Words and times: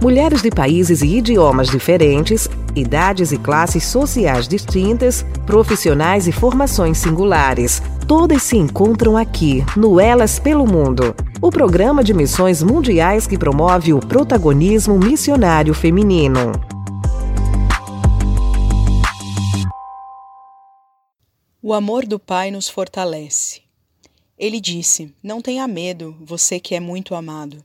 Mulheres 0.00 0.42
de 0.42 0.48
países 0.48 1.02
e 1.02 1.16
idiomas 1.16 1.68
diferentes, 1.68 2.48
idades 2.76 3.32
e 3.32 3.38
classes 3.38 3.82
sociais 3.82 4.46
distintas, 4.46 5.24
profissionais 5.44 6.28
e 6.28 6.32
formações 6.32 6.98
singulares. 6.98 7.82
Todas 8.06 8.44
se 8.44 8.56
encontram 8.56 9.16
aqui, 9.16 9.64
no 9.76 9.98
Elas 9.98 10.38
pelo 10.38 10.64
Mundo, 10.64 11.16
o 11.42 11.50
programa 11.50 12.04
de 12.04 12.14
missões 12.14 12.62
mundiais 12.62 13.26
que 13.26 13.36
promove 13.36 13.92
o 13.92 13.98
protagonismo 13.98 14.96
missionário 14.96 15.74
feminino. 15.74 16.52
O 21.60 21.74
amor 21.74 22.06
do 22.06 22.20
Pai 22.20 22.52
nos 22.52 22.68
fortalece. 22.68 23.62
Ele 24.38 24.60
disse: 24.60 25.12
Não 25.20 25.42
tenha 25.42 25.66
medo, 25.66 26.14
você 26.20 26.60
que 26.60 26.76
é 26.76 26.80
muito 26.80 27.16
amado. 27.16 27.64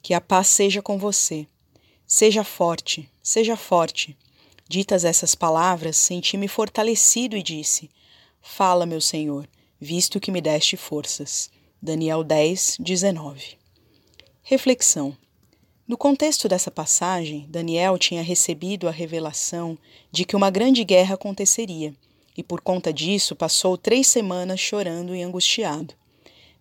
Que 0.00 0.14
a 0.14 0.20
paz 0.20 0.46
seja 0.46 0.80
com 0.80 0.96
você. 0.96 1.44
Seja 2.14 2.44
forte, 2.44 3.08
seja 3.22 3.56
forte. 3.56 4.14
Ditas 4.68 5.02
essas 5.02 5.34
palavras, 5.34 5.96
senti-me 5.96 6.46
fortalecido 6.46 7.38
e 7.38 7.42
disse: 7.42 7.88
Fala, 8.42 8.84
meu 8.84 9.00
Senhor, 9.00 9.48
visto 9.80 10.20
que 10.20 10.30
me 10.30 10.38
deste 10.38 10.76
forças. 10.76 11.50
Daniel 11.80 12.22
10, 12.22 12.76
19. 12.80 13.56
Reflexão. 14.42 15.16
No 15.88 15.96
contexto 15.96 16.50
dessa 16.50 16.70
passagem, 16.70 17.46
Daniel 17.48 17.96
tinha 17.96 18.22
recebido 18.22 18.88
a 18.88 18.90
revelação 18.90 19.78
de 20.10 20.26
que 20.26 20.36
uma 20.36 20.50
grande 20.50 20.84
guerra 20.84 21.14
aconteceria, 21.14 21.94
e 22.36 22.42
por 22.42 22.60
conta 22.60 22.92
disso 22.92 23.34
passou 23.34 23.78
três 23.78 24.06
semanas 24.06 24.60
chorando 24.60 25.16
e 25.16 25.22
angustiado. 25.22 25.94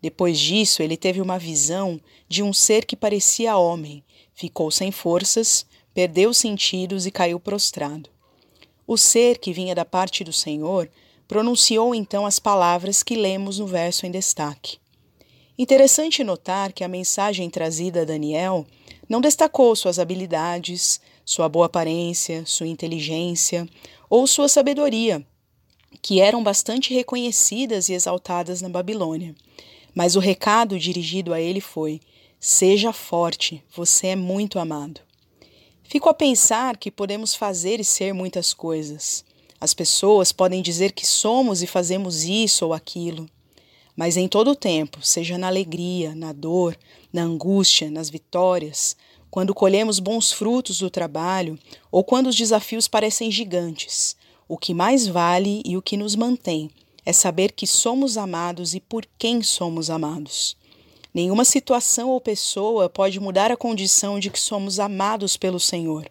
Depois 0.02 0.40
disso, 0.40 0.82
ele 0.82 0.98
teve 0.98 1.22
uma 1.22 1.38
visão 1.38 2.00
de 2.28 2.42
um 2.42 2.52
ser 2.52 2.86
que 2.86 2.96
parecia 2.96 3.58
homem 3.58 4.04
Ficou 4.42 4.72
sem 4.72 4.92
forças, 4.92 5.68
perdeu 5.94 6.32
os 6.32 6.38
sentidos 6.40 7.06
e 7.06 7.12
caiu 7.12 7.40
prostrado. 7.40 8.10
O 8.88 8.98
ser 8.98 9.38
que 9.38 9.54
vinha 9.54 9.76
da 9.76 9.86
parte 9.86 10.24
do 10.24 10.34
Senhor 10.34 10.90
pronunciou 11.28 11.94
então 11.94 12.26
as 12.26 12.40
palavras 12.40 13.04
que 13.04 13.16
lemos 13.16 13.60
no 13.60 13.68
verso 13.68 14.06
em 14.06 14.10
destaque. 14.10 14.80
Interessante 15.58 16.24
notar 16.24 16.74
que 16.74 16.84
a 16.84 16.88
mensagem 16.88 17.52
trazida 17.52 18.02
a 18.02 18.06
Daniel 18.06 18.66
não 19.08 19.22
destacou 19.22 19.76
suas 19.76 20.00
habilidades, 20.00 21.00
sua 21.24 21.48
boa 21.48 21.68
aparência, 21.68 22.44
sua 22.46 22.68
inteligência 22.68 23.70
ou 24.10 24.26
sua 24.26 24.50
sabedoria, 24.50 25.24
que 26.02 26.20
eram 26.20 26.42
bastante 26.42 26.94
reconhecidas 26.94 27.90
e 27.90 27.94
exaltadas 27.94 28.60
na 28.60 28.70
Babilônia. 28.70 29.36
Mas 29.94 30.16
o 30.16 30.20
recado 30.20 30.80
dirigido 30.80 31.34
a 31.34 31.42
ele 31.42 31.60
foi: 31.60 32.00
Seja 32.40 32.94
forte, 32.94 33.64
você 33.76 34.08
é 34.08 34.16
muito 34.16 34.58
amado. 34.58 35.02
Fico 35.84 36.08
a 36.08 36.14
pensar 36.14 36.78
que 36.78 36.90
podemos 36.90 37.36
fazer 37.36 37.80
e 37.80 37.84
ser 37.84 38.14
muitas 38.14 38.54
coisas. 38.54 39.26
As 39.60 39.74
pessoas 39.74 40.32
podem 40.32 40.62
dizer 40.62 40.94
que 40.94 41.06
somos 41.06 41.62
e 41.62 41.68
fazemos 41.68 42.24
isso 42.24 42.66
ou 42.66 42.74
aquilo. 42.74 43.30
Mas 43.96 44.16
em 44.16 44.28
todo 44.28 44.52
o 44.52 44.56
tempo, 44.56 45.06
seja 45.06 45.38
na 45.38 45.48
alegria, 45.48 46.16
na 46.16 46.32
dor, 46.32 46.78
na 47.12 47.24
angústia, 47.24 47.92
nas 47.92 48.10
vitórias, 48.10 48.96
quando 49.30 49.54
colhemos 49.54 50.00
bons 50.00 50.32
frutos 50.32 50.80
do 50.80 50.90
trabalho 50.90 51.60
ou 51.92 52.04
quando 52.04 52.28
os 52.28 52.36
desafios 52.36 52.88
parecem 52.88 53.30
gigantes, 53.30 54.16
o 54.48 54.58
que 54.58 54.74
mais 54.74 55.08
vale 55.08 55.62
e 55.66 55.76
o 55.76 55.82
que 55.82 55.98
nos 55.98 56.16
mantém 56.16 56.72
é 57.06 57.12
saber 57.12 57.52
que 57.52 57.66
somos 57.66 58.18
amados 58.18 58.74
e 58.74 58.80
por 58.80 59.06
quem 59.18 59.42
somos 59.42 59.90
amados. 59.90 60.56
Nenhuma 61.14 61.44
situação 61.44 62.10
ou 62.10 62.22
pessoa 62.22 62.90
pode 62.90 63.20
mudar 63.20 63.52
a 63.52 63.58
condição 63.58 64.20
de 64.20 64.30
que 64.30 64.40
somos 64.40 64.80
amados 64.80 65.36
pelo 65.36 65.60
Senhor. 65.60 66.10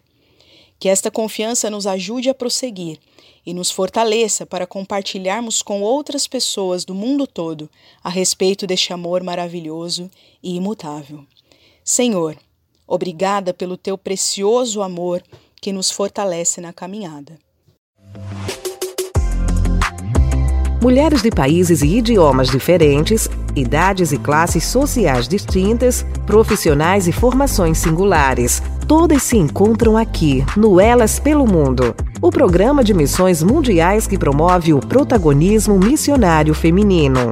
Que 0.79 0.89
esta 0.89 1.09
confiança 1.09 1.69
nos 1.69 1.87
ajude 1.87 2.29
a 2.29 2.33
prosseguir 2.33 2.99
e 3.45 3.53
nos 3.53 3.71
fortaleça 3.71 4.45
para 4.45 4.67
compartilharmos 4.67 5.61
com 5.61 5.81
outras 5.81 6.27
pessoas 6.27 6.85
do 6.85 6.93
mundo 6.93 7.25
todo 7.25 7.69
a 8.03 8.09
respeito 8.09 8.67
deste 8.67 8.93
amor 8.93 9.23
maravilhoso 9.23 10.09
e 10.43 10.55
imutável. 10.55 11.25
Senhor, 11.83 12.37
obrigada 12.85 13.53
pelo 13.53 13.77
teu 13.77 13.97
precioso 13.97 14.81
amor 14.83 15.23
que 15.59 15.71
nos 15.71 15.89
fortalece 15.89 16.61
na 16.61 16.71
caminhada. 16.71 17.39
Mulheres 20.81 21.21
de 21.21 21.29
países 21.29 21.83
e 21.83 21.97
idiomas 21.97 22.49
diferentes, 22.49 23.29
idades 23.55 24.11
e 24.11 24.17
classes 24.17 24.63
sociais 24.63 25.27
distintas, 25.27 26.03
profissionais 26.25 27.07
e 27.07 27.11
formações 27.11 27.77
singulares. 27.77 28.63
Todas 28.87 29.21
se 29.21 29.37
encontram 29.37 29.95
aqui, 29.95 30.43
no 30.57 30.81
Elas 30.81 31.19
pelo 31.19 31.45
Mundo, 31.45 31.95
o 32.19 32.31
programa 32.31 32.83
de 32.83 32.95
missões 32.95 33.43
mundiais 33.43 34.07
que 34.07 34.17
promove 34.17 34.73
o 34.73 34.79
protagonismo 34.79 35.77
missionário 35.77 36.55
feminino. 36.55 37.31